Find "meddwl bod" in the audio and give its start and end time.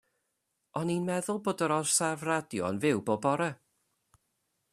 1.09-1.63